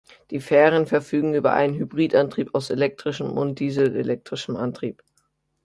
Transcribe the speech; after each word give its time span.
Die 0.31 0.39
Fähren 0.39 0.87
verfügen 0.87 1.35
über 1.35 1.53
einen 1.53 1.75
Hybridantrieb 1.75 2.55
aus 2.55 2.71
elektrischem 2.71 3.29
und 3.37 3.59
dieselelektrischem 3.59 4.55
Antrieb. 4.57 5.03